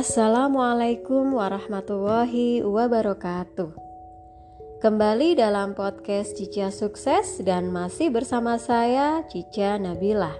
Assalamualaikum 0.00 1.36
warahmatullahi 1.36 2.64
wabarakatuh. 2.64 3.68
Kembali 4.80 5.36
dalam 5.36 5.76
podcast 5.76 6.40
Cica 6.40 6.72
Sukses 6.72 7.36
dan 7.44 7.68
masih 7.68 8.08
bersama 8.08 8.56
saya 8.56 9.28
Cica 9.28 9.76
Nabila. 9.76 10.32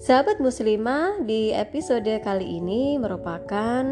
Sahabat 0.00 0.40
muslimah, 0.40 1.28
di 1.28 1.52
episode 1.52 2.08
kali 2.24 2.56
ini 2.56 2.96
merupakan 2.96 3.84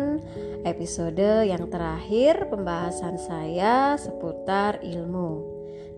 episode 0.65 1.45
yang 1.45 1.69
terakhir 1.69 2.49
pembahasan 2.49 3.21
saya 3.21 4.01
seputar 4.01 4.81
ilmu. 4.81 5.45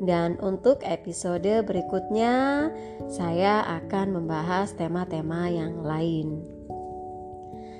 Dan 0.03 0.35
untuk 0.43 0.83
episode 0.83 1.63
berikutnya, 1.63 2.75
saya 3.07 3.63
akan 3.87 4.19
membahas 4.19 4.75
tema-tema 4.75 5.47
yang 5.47 5.79
lain. 5.87 6.57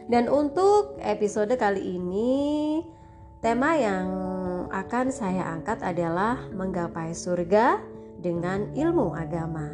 Dan 0.07 0.31
untuk 0.31 0.95
episode 1.03 1.51
kali 1.59 1.99
ini, 1.99 2.79
tema 3.43 3.75
yang 3.75 4.07
akan 4.71 5.11
saya 5.11 5.51
angkat 5.51 5.83
adalah 5.83 6.47
menggapai 6.55 7.11
surga 7.11 7.83
dengan 8.23 8.71
ilmu 8.71 9.19
agama. 9.19 9.67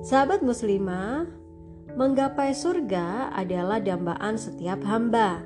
Sahabat 0.00 0.40
muslimah, 0.40 1.28
menggapai 1.92 2.56
surga 2.56 3.36
adalah 3.36 3.84
dambaan 3.84 4.40
setiap 4.40 4.80
hamba. 4.88 5.44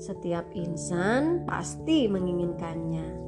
Setiap 0.00 0.48
insan 0.56 1.44
pasti 1.44 2.08
menginginkannya. 2.08 3.20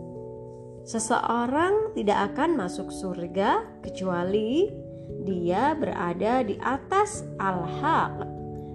Seseorang 0.89 1.93
tidak 1.93 2.33
akan 2.33 2.57
masuk 2.57 2.89
surga 2.89 3.61
kecuali 3.85 4.73
dia 5.23 5.77
berada 5.77 6.41
di 6.43 6.57
atas 6.59 7.23
al-haq 7.37 8.32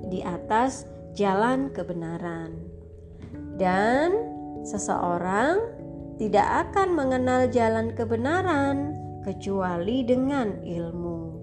di 0.07 0.23
atas 0.23 0.87
jalan 1.13 1.71
kebenaran, 1.71 2.55
dan 3.59 4.13
seseorang 4.63 5.59
tidak 6.17 6.69
akan 6.69 6.97
mengenal 6.97 7.45
jalan 7.47 7.93
kebenaran 7.93 8.97
kecuali 9.21 10.01
dengan 10.01 10.63
ilmu. 10.65 11.37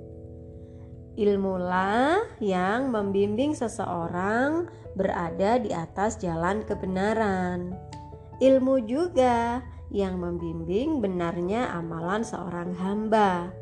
Ilmulah 1.15 2.42
yang 2.42 2.91
membimbing 2.91 3.55
seseorang 3.55 4.67
berada 4.98 5.62
di 5.62 5.70
atas 5.70 6.19
jalan 6.19 6.67
kebenaran. 6.67 7.70
Ilmu 8.42 8.83
juga 8.83 9.62
yang 9.95 10.19
membimbing 10.19 10.98
benarnya 10.98 11.70
amalan 11.70 12.27
seorang 12.27 12.75
hamba, 12.75 13.55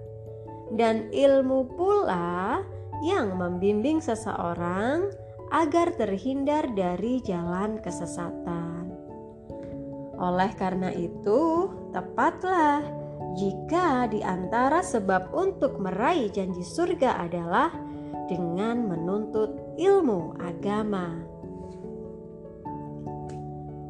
dan 0.72 1.12
ilmu 1.12 1.68
pula 1.76 2.64
yang 3.02 3.34
membimbing 3.34 3.98
seseorang 3.98 5.10
agar 5.52 5.92
terhindar 5.98 6.70
dari 6.72 7.20
jalan 7.26 7.82
kesesatan. 7.82 8.88
Oleh 10.16 10.54
karena 10.54 10.94
itu, 10.94 11.66
tepatlah 11.90 12.80
jika 13.34 14.06
di 14.06 14.22
antara 14.22 14.80
sebab 14.80 15.34
untuk 15.34 15.82
meraih 15.82 16.30
janji 16.30 16.62
surga 16.62 17.26
adalah 17.26 17.74
dengan 18.30 18.86
menuntut 18.86 19.50
ilmu 19.76 20.38
agama. 20.38 21.20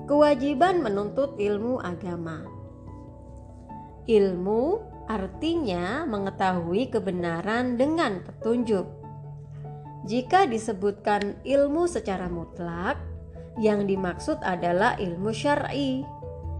Kewajiban 0.08 0.82
menuntut 0.82 1.38
ilmu 1.38 1.78
agama. 1.78 2.42
Ilmu 4.08 4.62
artinya 5.06 6.08
mengetahui 6.08 6.90
kebenaran 6.90 7.78
dengan 7.78 8.24
petunjuk 8.26 9.01
jika 10.02 10.50
disebutkan 10.50 11.38
ilmu 11.46 11.86
secara 11.86 12.26
mutlak, 12.26 12.98
yang 13.60 13.86
dimaksud 13.86 14.42
adalah 14.42 14.98
ilmu 14.98 15.30
syar'i, 15.30 16.02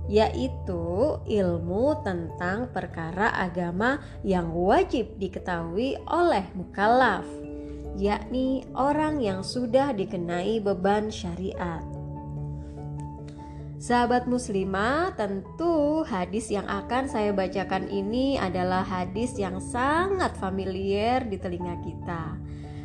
yaitu 0.07 1.19
ilmu 1.27 1.99
tentang 2.07 2.71
perkara 2.71 3.35
agama 3.35 3.99
yang 4.23 4.55
wajib 4.55 5.19
diketahui 5.19 5.99
oleh 6.07 6.47
mukallaf, 6.55 7.27
yakni 7.99 8.63
orang 8.79 9.19
yang 9.19 9.43
sudah 9.43 9.91
dikenai 9.91 10.63
beban 10.63 11.11
syariat. 11.11 11.83
Sahabat 13.83 14.31
muslimah, 14.31 15.19
tentu 15.19 16.07
hadis 16.07 16.47
yang 16.55 16.71
akan 16.71 17.11
saya 17.11 17.35
bacakan 17.35 17.91
ini 17.91 18.39
adalah 18.39 18.87
hadis 18.87 19.35
yang 19.35 19.59
sangat 19.59 20.31
familiar 20.39 21.27
di 21.27 21.35
telinga 21.35 21.83
kita 21.83 22.39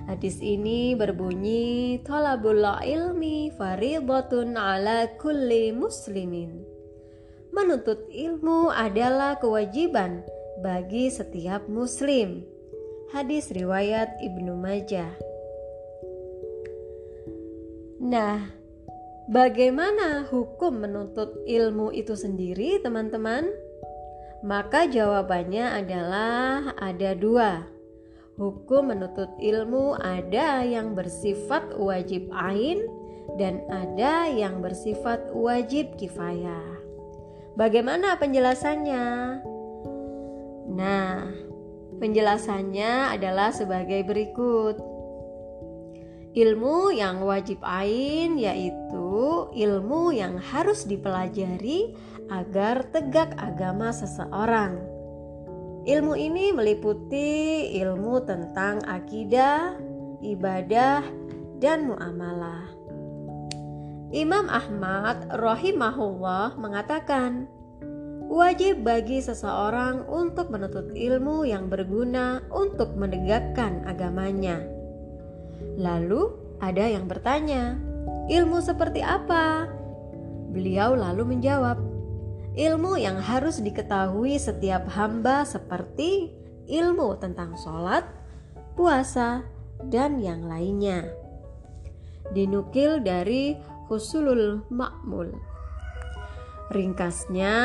Hadis 0.07 0.39
ini 0.39 0.95
berbunyi 0.95 1.99
Talabul 1.99 2.63
ilmi 2.63 3.51
faridatun 3.51 4.55
ala 4.55 5.03
kulli 5.19 5.75
muslimin. 5.75 6.63
Menuntut 7.51 8.07
ilmu 8.07 8.71
adalah 8.71 9.35
kewajiban 9.35 10.23
bagi 10.63 11.11
setiap 11.11 11.67
muslim. 11.67 12.47
Hadis 13.11 13.51
riwayat 13.51 14.15
Ibnu 14.23 14.55
Majah. 14.55 15.11
Nah, 17.99 18.47
bagaimana 19.27 20.23
hukum 20.31 20.87
menuntut 20.87 21.35
ilmu 21.43 21.91
itu 21.91 22.15
sendiri 22.15 22.79
teman-teman? 22.79 23.51
Maka 24.39 24.87
jawabannya 24.87 25.83
adalah 25.83 26.71
ada 26.79 27.11
dua 27.11 27.75
Hukum 28.37 28.93
menuntut 28.93 29.33
ilmu 29.41 29.97
ada 29.97 30.61
yang 30.61 30.93
bersifat 30.93 31.73
wajib 31.73 32.29
ain 32.29 32.85
dan 33.33 33.65
ada 33.65 34.29
yang 34.29 34.61
bersifat 34.61 35.33
wajib 35.33 35.97
kifayah. 35.97 36.77
Bagaimana 37.57 38.13
penjelasannya? 38.21 39.05
Nah, 40.69 41.33
penjelasannya 41.97 43.17
adalah 43.17 43.49
sebagai 43.49 44.05
berikut. 44.05 44.77
Ilmu 46.37 46.93
yang 46.93 47.25
wajib 47.25 47.57
ain 47.65 48.37
yaitu 48.37 49.49
ilmu 49.49 50.13
yang 50.13 50.37
harus 50.37 50.85
dipelajari 50.85 51.97
agar 52.29 52.85
tegak 52.93 53.33
agama 53.41 53.89
seseorang 53.89 54.96
Ilmu 55.87 56.19
ini 56.19 56.51
meliputi 56.51 57.71
ilmu 57.79 58.19
tentang 58.27 58.83
akidah, 58.83 59.71
ibadah, 60.19 60.99
dan 61.63 61.87
muamalah. 61.87 62.67
Imam 64.11 64.51
Ahmad 64.51 65.31
rahimahullah 65.31 66.59
mengatakan, 66.59 67.47
wajib 68.27 68.83
bagi 68.83 69.23
seseorang 69.23 70.03
untuk 70.11 70.51
menuntut 70.51 70.91
ilmu 70.91 71.47
yang 71.47 71.71
berguna 71.71 72.43
untuk 72.51 72.91
menegakkan 72.99 73.87
agamanya. 73.87 74.59
Lalu 75.79 76.35
ada 76.59 76.83
yang 76.83 77.07
bertanya, 77.07 77.79
ilmu 78.27 78.59
seperti 78.59 78.99
apa? 78.99 79.71
Beliau 80.51 80.99
lalu 80.99 81.31
menjawab, 81.31 81.79
ilmu 82.57 82.97
yang 82.97 83.21
harus 83.21 83.61
diketahui 83.61 84.41
setiap 84.41 84.89
hamba 84.89 85.45
seperti 85.45 86.33
ilmu 86.65 87.21
tentang 87.21 87.53
sholat, 87.61 88.03
puasa, 88.73 89.45
dan 89.93 90.17
yang 90.17 90.49
lainnya. 90.49 91.05
Dinukil 92.33 93.05
dari 93.05 93.55
Husulul 93.87 94.67
Makmul. 94.73 95.31
Ringkasnya, 96.73 97.55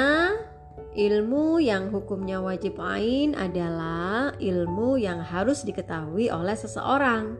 ilmu 0.95 1.59
yang 1.59 1.91
hukumnya 1.91 2.39
wajib 2.39 2.79
ain 2.79 3.35
adalah 3.35 4.37
ilmu 4.39 5.01
yang 5.01 5.19
harus 5.25 5.67
diketahui 5.67 6.31
oleh 6.31 6.55
seseorang 6.55 7.35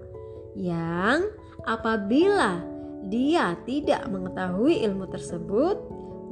yang 0.59 1.31
apabila 1.69 2.65
dia 3.07 3.55
tidak 3.63 4.03
mengetahui 4.11 4.83
ilmu 4.83 5.07
tersebut, 5.07 5.79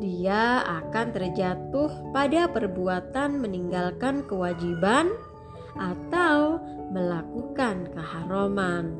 dia 0.01 0.65
akan 0.65 1.13
terjatuh 1.13 2.11
pada 2.11 2.49
perbuatan 2.49 3.37
meninggalkan 3.37 4.25
kewajiban 4.25 5.13
atau 5.77 6.59
melakukan 6.91 7.87
keharaman. 7.93 8.97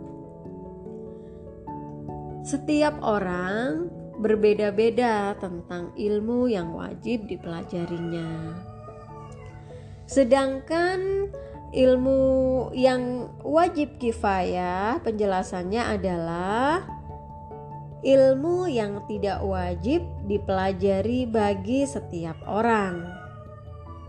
Setiap 2.45 3.01
orang 3.01 3.89
berbeda-beda 4.21 5.33
tentang 5.41 5.97
ilmu 5.97 6.53
yang 6.53 6.77
wajib 6.77 7.25
dipelajarinya. 7.25 8.61
Sedangkan 10.05 11.33
ilmu 11.73 12.21
yang 12.77 13.33
wajib 13.41 13.97
kifayah 13.97 15.01
penjelasannya 15.01 15.83
adalah 15.97 17.00
ilmu 18.01 18.69
yang 18.69 19.05
tidak 19.05 19.45
wajib 19.45 20.01
dipelajari 20.25 21.29
bagi 21.29 21.85
setiap 21.85 22.37
orang. 22.49 23.05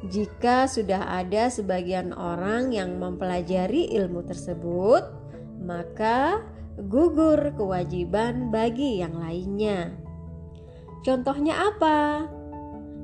Jika 0.01 0.65
sudah 0.65 1.21
ada 1.21 1.51
sebagian 1.53 2.09
orang 2.15 2.73
yang 2.73 2.97
mempelajari 2.97 3.93
ilmu 3.93 4.25
tersebut, 4.25 5.05
maka 5.61 6.41
gugur 6.89 7.53
kewajiban 7.53 8.49
bagi 8.49 8.97
yang 8.97 9.13
lainnya. 9.21 9.93
Contohnya 11.05 11.69
apa? 11.69 12.25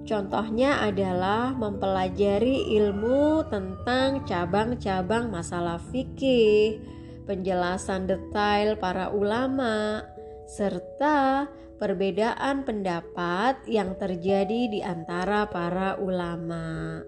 Contohnya 0.08 0.82
adalah 0.82 1.52
mempelajari 1.54 2.74
ilmu 2.80 3.46
tentang 3.52 4.24
cabang-cabang 4.24 5.28
masalah 5.30 5.78
fikih, 5.92 6.80
penjelasan 7.28 8.08
detail 8.08 8.80
para 8.80 9.12
ulama, 9.12 10.02
serta 10.48 11.52
perbedaan 11.78 12.64
pendapat 12.66 13.68
yang 13.68 13.94
terjadi 14.00 14.72
di 14.72 14.80
antara 14.82 15.46
para 15.52 16.00
ulama. 16.00 17.04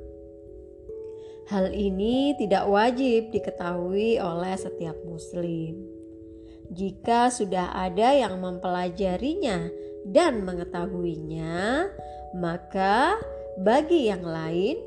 Hal 1.50 1.74
ini 1.74 2.38
tidak 2.38 2.70
wajib 2.70 3.34
diketahui 3.34 4.22
oleh 4.22 4.54
setiap 4.54 4.94
Muslim. 5.02 5.82
Jika 6.70 7.34
sudah 7.34 7.74
ada 7.74 8.14
yang 8.14 8.38
mempelajarinya 8.38 9.74
dan 10.06 10.46
mengetahuinya, 10.46 11.90
maka 12.38 13.18
bagi 13.58 14.14
yang 14.14 14.22
lain 14.22 14.78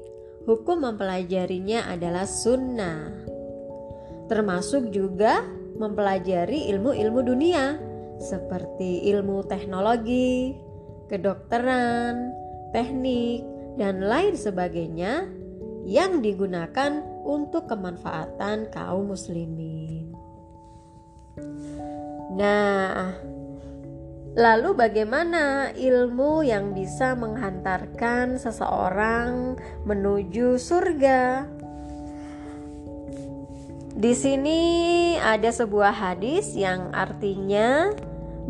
hukum 0.46 0.86
mempelajarinya 0.86 1.90
adalah 1.90 2.22
sunnah. 2.22 3.10
Termasuk 4.30 4.94
juga 4.94 5.42
mempelajari 5.74 6.70
ilmu-ilmu 6.70 7.20
dunia 7.26 7.91
seperti 8.22 9.10
ilmu 9.10 9.42
teknologi, 9.44 10.54
kedokteran, 11.10 12.32
teknik, 12.70 13.42
dan 13.76 14.00
lain 14.00 14.38
sebagainya 14.38 15.26
yang 15.82 16.22
digunakan 16.22 17.02
untuk 17.26 17.66
kemanfaatan 17.66 18.70
kaum 18.70 19.10
muslimin. 19.10 20.14
Nah, 22.32 23.12
lalu 24.32 24.72
bagaimana 24.72 25.74
ilmu 25.76 26.46
yang 26.46 26.72
bisa 26.72 27.12
menghantarkan 27.18 28.40
seseorang 28.40 29.58
menuju 29.84 30.56
surga? 30.56 31.44
Di 33.92 34.16
sini 34.16 34.60
ada 35.20 35.52
sebuah 35.52 35.92
hadis 35.92 36.56
yang 36.56 36.88
artinya 36.96 37.92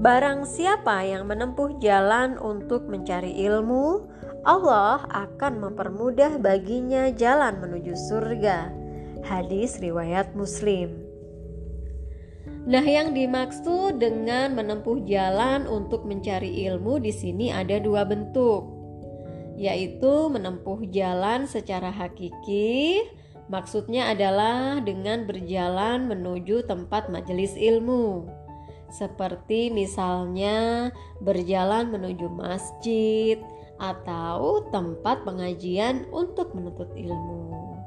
barang 0.00 0.48
siapa 0.48 1.04
yang 1.04 1.28
menempuh 1.28 1.76
jalan 1.82 2.40
untuk 2.40 2.88
mencari 2.88 3.36
ilmu, 3.44 4.08
Allah 4.42 5.06
akan 5.12 5.62
mempermudah 5.62 6.42
baginya 6.42 7.12
jalan 7.14 7.62
menuju 7.62 7.94
surga. 7.94 8.72
Hadis 9.22 9.78
riwayat 9.78 10.34
Muslim. 10.34 11.02
Nah, 12.62 12.82
yang 12.82 13.10
dimaksud 13.10 13.98
dengan 13.98 14.54
menempuh 14.54 15.02
jalan 15.06 15.66
untuk 15.66 16.06
mencari 16.06 16.62
ilmu 16.70 17.02
di 17.02 17.10
sini 17.10 17.50
ada 17.50 17.78
dua 17.82 18.06
bentuk, 18.06 18.66
yaitu 19.58 20.30
menempuh 20.30 20.86
jalan 20.90 21.46
secara 21.46 21.90
hakiki. 21.90 23.02
Maksudnya 23.50 24.14
adalah 24.14 24.78
dengan 24.78 25.26
berjalan 25.26 26.06
menuju 26.06 26.62
tempat 26.70 27.10
majelis 27.10 27.58
ilmu, 27.58 28.30
seperti 28.92 29.72
misalnya 29.72 30.92
berjalan 31.24 31.88
menuju 31.88 32.28
masjid 32.28 33.40
atau 33.80 34.68
tempat 34.68 35.24
pengajian 35.24 36.06
untuk 36.12 36.52
menuntut 36.52 36.92
ilmu. 36.94 37.80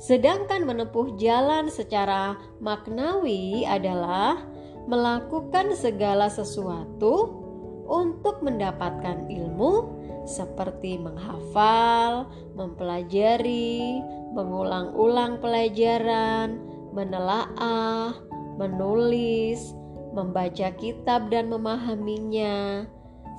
Sedangkan 0.00 0.64
menempuh 0.64 1.14
jalan 1.20 1.68
secara 1.68 2.40
maknawi 2.56 3.68
adalah 3.68 4.40
melakukan 4.88 5.76
segala 5.76 6.32
sesuatu 6.32 7.36
untuk 7.84 8.40
mendapatkan 8.40 9.28
ilmu 9.28 10.00
seperti 10.24 10.96
menghafal, 10.96 12.32
mempelajari, 12.56 14.00
mengulang-ulang 14.32 15.42
pelajaran, 15.42 16.62
menelaah, 16.96 18.14
menulis, 18.56 19.74
membaca 20.10 20.70
kitab 20.74 21.30
dan 21.30 21.50
memahaminya, 21.50 22.86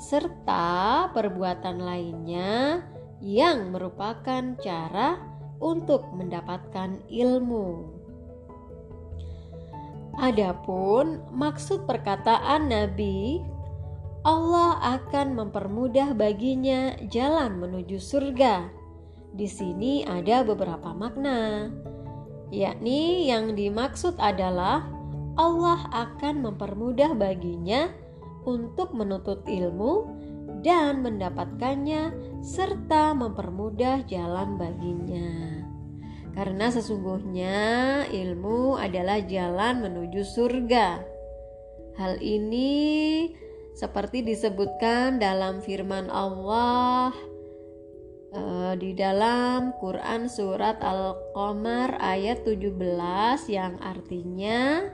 serta 0.02 1.10
perbuatan 1.14 1.78
lainnya 1.84 2.82
yang 3.22 3.70
merupakan 3.70 4.58
cara 4.58 5.22
untuk 5.62 6.10
mendapatkan 6.18 7.06
ilmu. 7.06 8.02
Adapun 10.18 11.24
maksud 11.32 11.88
perkataan 11.88 12.68
Nabi, 12.68 13.40
Allah 14.22 15.00
akan 15.00 15.34
mempermudah 15.38 16.14
baginya 16.14 16.94
jalan 17.10 17.58
menuju 17.62 17.98
surga. 17.98 18.70
Di 19.32 19.48
sini 19.48 20.04
ada 20.04 20.44
beberapa 20.44 20.92
makna, 20.92 21.72
yakni 22.52 23.32
yang 23.32 23.56
dimaksud 23.56 24.20
adalah 24.20 25.01
Allah 25.40 25.88
akan 25.92 26.44
mempermudah 26.44 27.16
baginya 27.16 27.92
untuk 28.44 28.92
menuntut 28.92 29.46
ilmu 29.48 30.10
dan 30.62 31.02
mendapatkannya 31.02 32.14
serta 32.42 33.14
mempermudah 33.18 34.06
jalan 34.06 34.58
baginya. 34.58 35.62
Karena 36.32 36.72
sesungguhnya 36.72 37.60
ilmu 38.08 38.80
adalah 38.80 39.20
jalan 39.24 39.84
menuju 39.84 40.22
surga. 40.24 41.04
Hal 42.00 42.24
ini 42.24 43.28
seperti 43.76 44.24
disebutkan 44.24 45.20
dalam 45.20 45.60
firman 45.60 46.08
Allah 46.08 47.12
uh, 48.32 48.74
di 48.80 48.96
dalam 48.96 49.76
Quran 49.80 50.32
surat 50.32 50.80
Al-Qamar 50.80 52.00
ayat 52.00 52.48
17 52.48 52.80
yang 53.52 53.76
artinya 53.84 54.88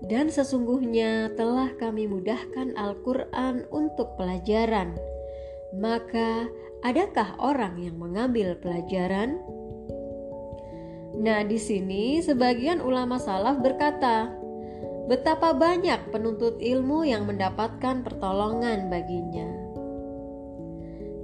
dan 0.00 0.32
sesungguhnya 0.32 1.36
telah 1.36 1.76
kami 1.76 2.08
mudahkan 2.08 2.72
Al-Quran 2.72 3.68
untuk 3.68 4.16
pelajaran. 4.16 4.96
Maka, 5.76 6.48
adakah 6.80 7.36
orang 7.36 7.76
yang 7.76 8.00
mengambil 8.00 8.56
pelajaran? 8.56 9.36
Nah, 11.20 11.44
di 11.44 11.60
sini 11.60 12.24
sebagian 12.24 12.80
ulama 12.80 13.20
salaf 13.20 13.60
berkata, 13.60 14.32
betapa 15.04 15.52
banyak 15.52 16.08
penuntut 16.08 16.56
ilmu 16.64 17.04
yang 17.04 17.28
mendapatkan 17.28 18.00
pertolongan 18.00 18.88
baginya. 18.88 19.48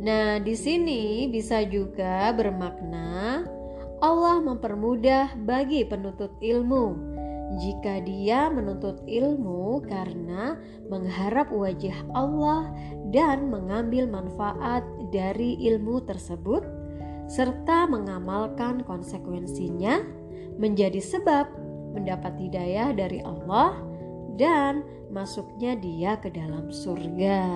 Nah, 0.05 0.37
di 0.39 0.53
sini 0.53 1.27
bisa 1.33 1.65
juga 1.65 2.29
bermakna 2.37 3.43
Allah 4.05 4.37
mempermudah 4.45 5.41
bagi 5.41 5.89
penuntut 5.89 6.37
ilmu 6.45 7.16
jika 7.55 8.03
dia 8.03 8.51
menuntut 8.51 8.99
ilmu 9.07 9.79
karena 9.87 10.59
mengharap 10.91 11.55
wajah 11.55 11.95
Allah 12.11 12.75
dan 13.15 13.47
mengambil 13.55 14.11
manfaat 14.11 14.83
dari 15.15 15.55
ilmu 15.71 16.03
tersebut, 16.03 16.67
serta 17.31 17.87
mengamalkan 17.87 18.83
konsekuensinya, 18.83 20.03
menjadi 20.59 20.99
sebab 20.99 21.47
mendapat 21.95 22.35
hidayah 22.35 22.91
dari 22.91 23.23
Allah 23.23 23.79
dan 24.35 24.83
masuknya 25.15 25.79
dia 25.79 26.19
ke 26.19 26.35
dalam 26.35 26.67
surga. 26.75 27.47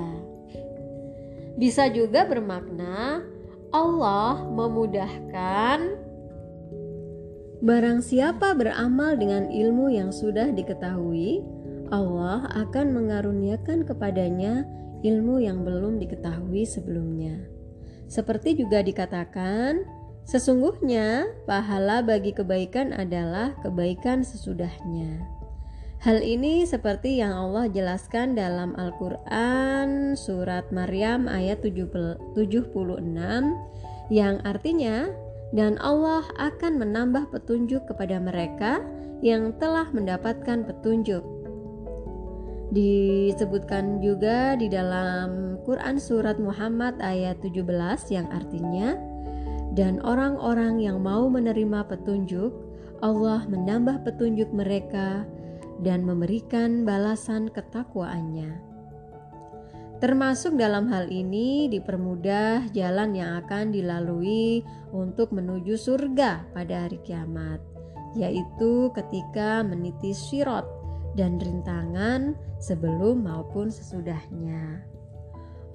Bisa 1.59 1.90
juga 1.90 2.25
bermakna 2.25 3.26
Allah 3.75 4.47
memudahkan 4.47 5.89
Barang 7.61 8.00
siapa 8.00 8.57
beramal 8.57 9.21
dengan 9.21 9.52
ilmu 9.52 9.93
yang 9.93 10.09
sudah 10.09 10.49
diketahui, 10.49 11.45
Allah 11.93 12.49
akan 12.57 12.97
mengaruniakan 12.97 13.85
kepadanya 13.85 14.64
ilmu 15.05 15.45
yang 15.45 15.61
belum 15.61 16.00
diketahui 16.00 16.64
sebelumnya. 16.64 17.37
Seperti 18.09 18.57
juga 18.57 18.81
dikatakan, 18.81 19.85
sesungguhnya 20.25 21.29
pahala 21.45 22.00
bagi 22.00 22.33
kebaikan 22.33 22.97
adalah 22.97 23.52
kebaikan 23.61 24.25
sesudahnya. 24.25 25.21
Hal 26.00 26.25
ini 26.25 26.64
seperti 26.64 27.21
yang 27.21 27.37
Allah 27.37 27.69
jelaskan 27.69 28.33
dalam 28.33 28.73
Al-Quran 28.73 30.17
surat 30.17 30.73
Maryam 30.73 31.29
ayat 31.29 31.61
76 31.61 32.25
yang 34.09 34.40
artinya 34.49 35.12
dan 35.50 35.78
Allah 35.83 36.23
akan 36.38 36.78
menambah 36.78 37.30
petunjuk 37.35 37.87
kepada 37.90 38.23
mereka 38.23 38.83
yang 39.21 39.52
telah 39.59 39.90
mendapatkan 39.90 40.64
petunjuk. 40.64 41.23
Disebutkan 42.71 43.99
juga 43.99 44.54
di 44.54 44.71
dalam 44.71 45.59
Quran 45.66 45.99
surat 45.99 46.38
Muhammad 46.38 47.02
ayat 47.02 47.42
17 47.42 47.66
yang 48.14 48.30
artinya 48.30 48.95
dan 49.75 49.99
orang-orang 50.07 50.78
yang 50.78 51.02
mau 51.02 51.26
menerima 51.26 51.83
petunjuk 51.90 52.54
Allah 53.00 53.42
menambah 53.49 54.07
petunjuk 54.07 54.54
mereka 54.54 55.26
dan 55.80 56.04
memberikan 56.04 56.85
balasan 56.87 57.49
ketakwaannya. 57.50 58.69
Termasuk 60.00 60.57
dalam 60.57 60.88
hal 60.88 61.12
ini 61.12 61.69
dipermudah 61.69 62.73
jalan 62.73 63.12
yang 63.12 63.45
akan 63.45 63.69
dilalui 63.69 64.64
untuk 64.97 65.28
menuju 65.28 65.76
surga 65.76 66.49
pada 66.57 66.88
hari 66.88 66.97
kiamat, 67.04 67.61
yaitu 68.16 68.88
ketika 68.97 69.61
meniti 69.61 70.16
sirot 70.16 70.64
dan 71.21 71.37
rintangan 71.37 72.33
sebelum 72.57 73.28
maupun 73.28 73.69
sesudahnya. 73.69 74.80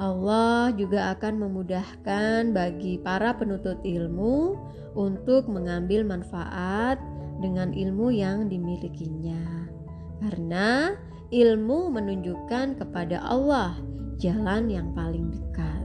Allah 0.02 0.74
juga 0.74 1.14
akan 1.14 1.46
memudahkan 1.46 2.50
bagi 2.50 2.98
para 2.98 3.30
penuntut 3.38 3.78
ilmu 3.86 4.58
untuk 4.98 5.46
mengambil 5.54 6.02
manfaat 6.02 6.98
dengan 7.46 7.78
ilmu 7.78 8.10
yang 8.10 8.50
dimilikinya, 8.50 9.70
karena 10.18 10.98
ilmu 11.30 11.94
menunjukkan 11.94 12.82
kepada 12.82 13.22
Allah 13.22 13.78
jalan 14.20 14.72
yang 14.72 14.92
paling 14.96 15.32
dekat. 15.32 15.84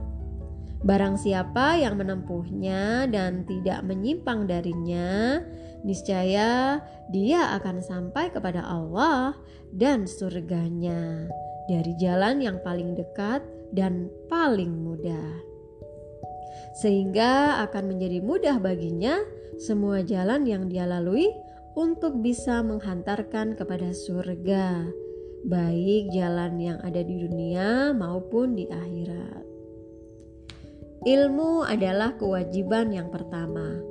Barang 0.81 1.13
siapa 1.13 1.77
yang 1.77 2.01
menempuhnya 2.01 3.05
dan 3.05 3.45
tidak 3.45 3.85
menyimpang 3.85 4.49
darinya, 4.49 5.37
niscaya 5.85 6.81
dia 7.13 7.53
akan 7.61 7.85
sampai 7.85 8.33
kepada 8.33 8.65
Allah 8.65 9.37
dan 9.69 10.09
surganya 10.09 11.29
dari 11.69 11.93
jalan 12.01 12.41
yang 12.41 12.57
paling 12.65 12.97
dekat 12.97 13.45
dan 13.69 14.09
paling 14.25 14.73
mudah. 14.73 15.45
Sehingga 16.81 17.61
akan 17.69 17.93
menjadi 17.93 18.17
mudah 18.25 18.57
baginya 18.57 19.21
semua 19.61 20.01
jalan 20.01 20.49
yang 20.49 20.65
dia 20.65 20.89
lalui 20.89 21.29
untuk 21.77 22.19
bisa 22.19 22.65
menghantarkan 22.65 23.53
kepada 23.53 23.93
surga 23.93 24.89
baik 25.45 26.13
jalan 26.13 26.61
yang 26.61 26.77
ada 26.85 27.01
di 27.01 27.25
dunia 27.25 27.95
maupun 27.97 28.53
di 28.53 28.69
akhirat. 28.69 29.43
Ilmu 31.01 31.65
adalah 31.65 32.13
kewajiban 32.13 32.93
yang 32.93 33.09
pertama. 33.09 33.81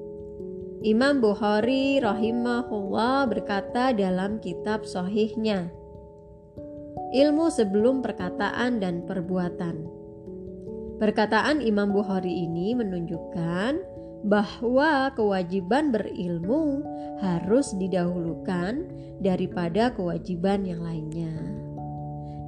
Imam 0.81 1.19
Bukhari 1.19 1.99
rahimahullah 1.99 3.27
berkata 3.27 3.91
dalam 3.91 4.39
kitab 4.39 4.87
sohihnya, 4.87 5.69
ilmu 7.11 7.51
sebelum 7.51 8.01
perkataan 8.01 8.79
dan 8.79 9.03
perbuatan. 9.05 9.77
Perkataan 11.03 11.59
Imam 11.61 11.91
Bukhari 11.91 12.47
ini 12.47 12.79
menunjukkan 12.79 13.90
bahwa 14.25 15.09
kewajiban 15.17 15.93
berilmu 15.93 16.85
harus 17.21 17.73
didahulukan 17.77 18.85
daripada 19.21 19.93
kewajiban 19.93 20.65
yang 20.65 20.85
lainnya. 20.85 21.33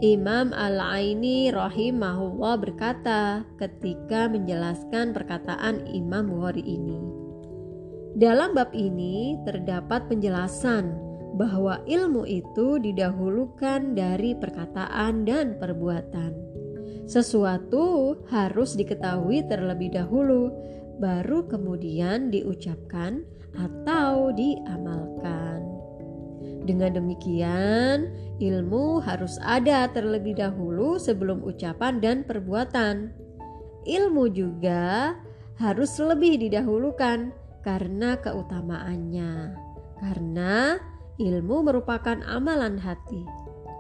Imam 0.03 0.51
Al-Aini 0.51 1.55
rahimahullah 1.55 2.59
berkata 2.59 3.47
ketika 3.55 4.27
menjelaskan 4.27 5.15
perkataan 5.15 5.87
Imam 5.95 6.27
Bukhari 6.27 6.67
ini. 6.67 6.99
Dalam 8.19 8.53
bab 8.53 8.75
ini 8.75 9.39
terdapat 9.47 10.11
penjelasan 10.11 10.93
bahwa 11.39 11.81
ilmu 11.89 12.29
itu 12.29 12.83
didahulukan 12.83 13.97
dari 13.97 14.37
perkataan 14.37 15.25
dan 15.25 15.57
perbuatan. 15.57 16.35
Sesuatu 17.09 18.19
harus 18.29 18.77
diketahui 18.77 19.47
terlebih 19.49 19.97
dahulu 19.97 20.53
baru 21.01 21.49
kemudian 21.49 22.29
diucapkan 22.29 23.25
atau 23.57 24.33
diamalkan. 24.33 25.63
Dengan 26.63 26.95
demikian, 26.95 28.11
ilmu 28.39 29.03
harus 29.03 29.35
ada 29.43 29.91
terlebih 29.91 30.39
dahulu 30.39 30.95
sebelum 30.99 31.43
ucapan 31.43 31.99
dan 31.99 32.17
perbuatan. 32.23 33.11
Ilmu 33.83 34.31
juga 34.31 35.19
harus 35.59 35.99
lebih 35.99 36.39
didahulukan 36.39 37.35
karena 37.67 38.19
keutamaannya, 38.19 39.59
karena 39.99 40.79
ilmu 41.19 41.67
merupakan 41.67 42.19
amalan 42.27 42.79
hati. 42.79 43.27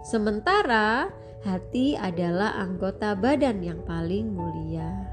Sementara 0.03 1.11
hati 1.47 1.95
adalah 1.95 2.59
anggota 2.59 3.15
badan 3.15 3.63
yang 3.63 3.79
paling 3.87 4.31
mulia. 4.35 5.12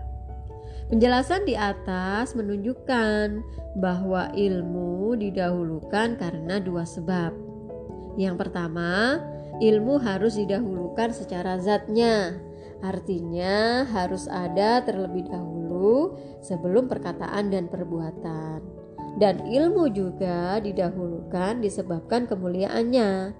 Penjelasan 0.89 1.45
di 1.45 1.53
atas 1.53 2.33
menunjukkan 2.33 3.45
bahwa 3.77 4.33
ilmu 4.33 5.13
didahulukan 5.21 6.17
karena 6.17 6.57
dua 6.57 6.81
sebab. 6.81 7.29
Yang 8.17 8.35
pertama, 8.41 9.21
ilmu 9.61 10.01
harus 10.01 10.33
didahulukan 10.41 11.13
secara 11.13 11.61
zatnya, 11.61 12.41
artinya 12.81 13.85
harus 13.85 14.25
ada 14.25 14.81
terlebih 14.81 15.29
dahulu 15.29 16.17
sebelum 16.41 16.89
perkataan 16.89 17.53
dan 17.53 17.69
perbuatan. 17.69 18.65
Dan 19.21 19.45
ilmu 19.45 19.93
juga 19.93 20.57
didahulukan 20.57 21.61
disebabkan 21.61 22.25
kemuliaannya, 22.25 23.37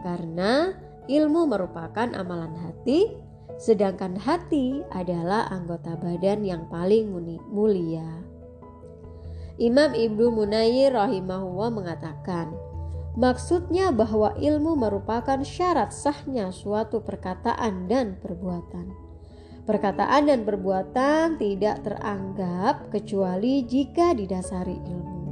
karena 0.00 0.72
ilmu 1.12 1.44
merupakan 1.44 2.08
amalan 2.16 2.56
hati 2.56 3.25
sedangkan 3.56 4.20
hati 4.20 4.84
adalah 4.92 5.48
anggota 5.48 5.96
badan 5.96 6.44
yang 6.44 6.68
paling 6.68 7.08
mulia. 7.48 8.24
Imam 9.56 9.96
Ibnu 9.96 10.36
Munayir 10.36 10.92
rahimahullah 10.92 11.72
mengatakan, 11.72 12.52
maksudnya 13.16 13.88
bahwa 13.88 14.36
ilmu 14.36 14.76
merupakan 14.76 15.40
syarat 15.40 15.96
sahnya 15.96 16.52
suatu 16.52 17.00
perkataan 17.00 17.88
dan 17.88 18.20
perbuatan. 18.20 18.92
Perkataan 19.64 20.28
dan 20.30 20.44
perbuatan 20.44 21.40
tidak 21.40 21.82
teranggap 21.82 22.92
kecuali 22.92 23.64
jika 23.66 24.12
didasari 24.14 24.78
ilmu. 24.78 25.26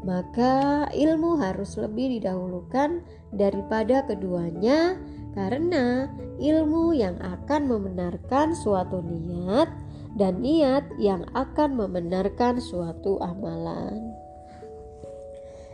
Maka 0.00 0.88
ilmu 0.96 1.36
harus 1.36 1.76
lebih 1.76 2.16
didahulukan 2.16 3.04
daripada 3.36 4.06
keduanya 4.08 4.96
karena 5.36 6.10
ilmu 6.40 6.96
yang 6.96 7.16
akan 7.22 7.70
membenarkan 7.70 8.56
suatu 8.56 9.04
niat 9.04 9.70
dan 10.18 10.42
niat 10.42 10.90
yang 10.98 11.22
akan 11.36 11.78
membenarkan 11.78 12.58
suatu 12.58 13.20
amalan. 13.22 14.10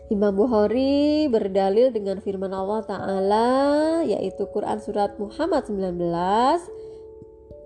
Imam 0.07 0.39
Bukhari 0.39 1.27
berdalil 1.27 1.91
dengan 1.91 2.23
firman 2.23 2.55
Allah 2.55 2.87
Ta'ala 2.87 3.51
yaitu 4.07 4.47
Quran 4.55 4.79
Surat 4.79 5.19
Muhammad 5.19 5.67
19 5.67 5.99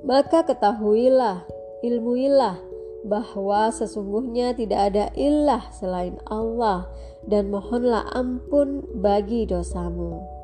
Maka 0.01 0.49
ketahuilah, 0.49 1.45
ilmuilah 1.85 2.57
bahwa 3.05 3.69
sesungguhnya 3.69 4.57
tidak 4.57 4.81
ada 4.93 5.05
ilah 5.13 5.69
selain 5.77 6.17
Allah 6.25 6.89
dan 7.29 7.53
mohonlah 7.53 8.09
ampun 8.17 8.89
bagi 8.97 9.45
dosamu. 9.45 10.40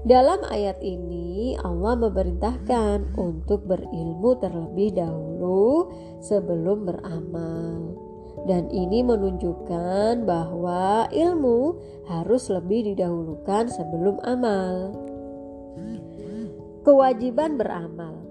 Dalam 0.00 0.40
ayat 0.48 0.80
ini, 0.80 1.60
Allah 1.60 1.92
memerintahkan 1.92 3.20
untuk 3.20 3.68
berilmu 3.68 4.32
terlebih 4.40 4.96
dahulu 4.96 5.92
sebelum 6.24 6.88
beramal, 6.88 8.00
dan 8.48 8.72
ini 8.72 9.04
menunjukkan 9.04 10.24
bahwa 10.24 11.04
ilmu 11.12 11.76
harus 12.08 12.48
lebih 12.48 12.92
didahulukan 12.92 13.68
sebelum 13.68 14.16
amal. 14.24 14.96
Kewajiban 16.80 17.60
beramal 17.60 18.30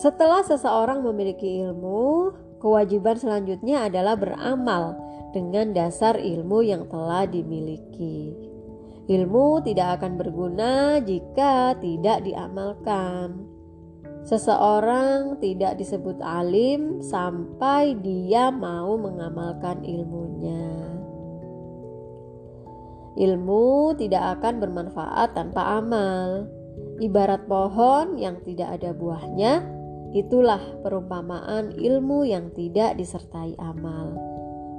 setelah 0.00 0.40
seseorang 0.40 1.04
memiliki 1.04 1.60
ilmu, 1.60 2.32
kewajiban 2.62 3.20
selanjutnya 3.20 3.84
adalah 3.90 4.16
beramal 4.16 4.96
dengan 5.36 5.76
dasar 5.76 6.16
ilmu 6.16 6.64
yang 6.64 6.88
telah 6.88 7.28
dimiliki. 7.28 8.49
Ilmu 9.10 9.58
tidak 9.66 9.98
akan 9.98 10.14
berguna 10.14 11.02
jika 11.02 11.74
tidak 11.82 12.22
diamalkan. 12.22 13.42
Seseorang 14.22 15.42
tidak 15.42 15.82
disebut 15.82 16.22
alim 16.22 17.02
sampai 17.02 17.98
dia 17.98 18.54
mau 18.54 18.94
mengamalkan 18.94 19.82
ilmunya. 19.82 20.94
Ilmu 23.18 23.98
tidak 23.98 24.38
akan 24.38 24.62
bermanfaat 24.62 25.34
tanpa 25.34 25.82
amal. 25.82 26.46
Ibarat 27.02 27.50
pohon 27.50 28.14
yang 28.14 28.38
tidak 28.46 28.78
ada 28.78 28.94
buahnya, 28.94 29.66
itulah 30.14 30.62
perumpamaan 30.86 31.74
ilmu 31.74 32.30
yang 32.30 32.54
tidak 32.54 32.94
disertai 32.94 33.58
amal. 33.58 34.14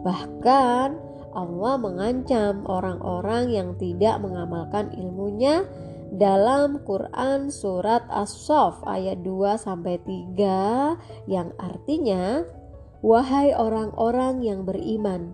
Bahkan, 0.08 1.11
Allah 1.32 1.80
mengancam 1.80 2.64
orang-orang 2.68 3.52
yang 3.52 3.70
tidak 3.80 4.20
mengamalkan 4.20 4.92
ilmunya 4.96 5.66
dalam 6.12 6.84
Quran 6.84 7.48
surat 7.50 8.04
As-Saff 8.12 8.84
ayat 8.84 9.24
2 9.24 9.56
sampai 9.56 10.00
3 10.04 11.32
yang 11.32 11.56
artinya 11.56 12.44
wahai 13.00 13.56
orang-orang 13.56 14.44
yang 14.44 14.68
beriman 14.68 15.32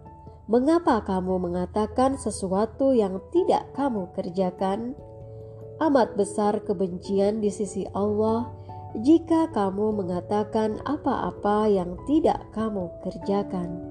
Mengapa 0.47 1.03
kamu 1.03 1.43
mengatakan 1.43 2.15
sesuatu 2.15 2.95
yang 2.95 3.19
tidak 3.35 3.67
kamu 3.75 4.07
kerjakan? 4.15 4.95
Amat 5.83 6.15
besar 6.15 6.63
kebencian 6.63 7.43
di 7.43 7.51
sisi 7.51 7.83
Allah 7.91 8.47
jika 8.95 9.51
kamu 9.51 9.99
mengatakan 9.99 10.79
apa-apa 10.87 11.67
yang 11.67 11.99
tidak 12.07 12.39
kamu 12.55 12.87
kerjakan. 13.03 13.86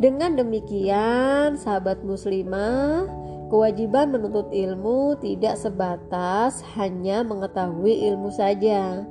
Dengan 0.00 0.32
demikian, 0.32 1.60
sahabat 1.60 2.00
muslimah, 2.00 3.04
kewajiban 3.52 4.08
menuntut 4.08 4.48
ilmu 4.48 5.20
tidak 5.20 5.60
sebatas 5.60 6.64
hanya 6.72 7.20
mengetahui 7.20 8.08
ilmu 8.08 8.32
saja, 8.32 9.04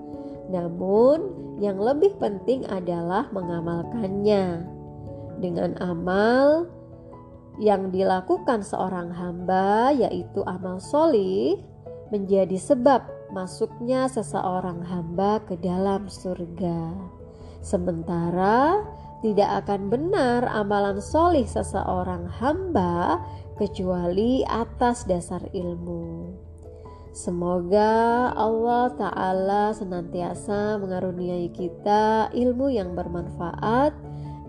namun 0.50 1.30
yang 1.62 1.78
lebih 1.78 2.18
penting 2.18 2.66
adalah 2.66 3.30
mengamalkannya 3.30 4.66
dengan 5.38 5.78
amal 5.78 6.66
yang 7.62 7.94
dilakukan 7.94 8.66
seorang 8.66 9.14
hamba, 9.14 9.94
yaitu 9.94 10.42
amal 10.50 10.82
solih, 10.82 11.62
menjadi 12.10 12.58
sebab 12.58 13.06
masuknya 13.30 14.10
seseorang 14.10 14.82
hamba 14.90 15.38
ke 15.46 15.54
dalam 15.62 16.10
surga. 16.10 16.98
Sementara 17.62 18.82
tidak 19.20 19.66
akan 19.66 19.92
benar 19.92 20.48
amalan 20.48 21.04
solih 21.04 21.44
seseorang 21.44 22.28
hamba 22.40 23.20
kecuali 23.60 24.48
atas 24.48 25.04
dasar 25.04 25.44
ilmu. 25.52 26.32
Semoga 27.12 28.32
Allah 28.32 28.94
Ta'ala 28.96 29.76
senantiasa 29.76 30.80
mengaruniai 30.80 31.52
kita 31.52 32.32
ilmu 32.32 32.72
yang 32.72 32.96
bermanfaat 32.96 33.92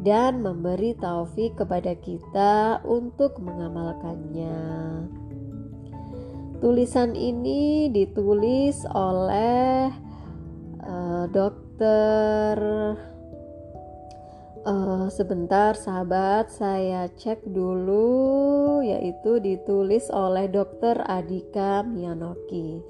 dan 0.06 0.44
memberi 0.44 0.94
taufik 0.94 1.58
kepada 1.58 1.96
kita 1.98 2.78
untuk 2.86 3.40
mengamalkannya. 3.42 4.60
Tulisan 6.60 7.16
ini 7.16 7.88
ditulis 7.88 8.84
oleh 8.92 9.88
uh, 10.84 11.24
dokter 11.32 12.54
uh, 14.64 15.08
sebentar 15.08 15.72
sahabat 15.76 16.52
saya 16.52 17.08
cek 17.16 17.44
dulu 17.48 18.80
yaitu 18.84 19.40
ditulis 19.40 20.08
oleh 20.12 20.48
dokter 20.50 21.00
Adika 21.06 21.84
Miyanoki. 21.84 22.84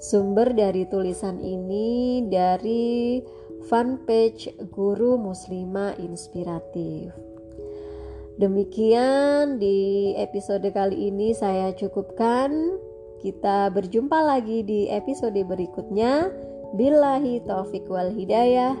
Sumber 0.00 0.56
dari 0.56 0.88
tulisan 0.88 1.36
ini 1.44 2.24
dari 2.24 3.20
fanpage 3.68 4.56
Guru 4.72 5.20
Muslimah 5.20 6.00
Inspiratif. 6.00 7.12
Demikian 8.40 9.60
di 9.60 10.16
episode 10.16 10.64
kali 10.72 11.12
ini 11.12 11.36
saya 11.36 11.76
cukupkan. 11.76 12.80
Kita 13.20 13.68
berjumpa 13.68 14.16
lagi 14.24 14.64
di 14.64 14.88
episode 14.88 15.36
berikutnya. 15.36 16.32
Billahi 16.72 17.44
taufik 17.44 17.84
wal 17.92 18.08
hidayah. 18.08 18.80